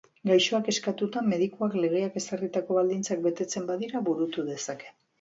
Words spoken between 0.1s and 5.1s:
Gaixoak eskatuta, medikuak legeak ezarritako baldintzak betetzen badira burutu dezake.